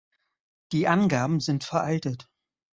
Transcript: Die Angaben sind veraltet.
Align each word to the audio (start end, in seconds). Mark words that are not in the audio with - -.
Die 0.71 0.87
Angaben 0.87 1.39
sind 1.41 1.63
veraltet. 1.63 2.27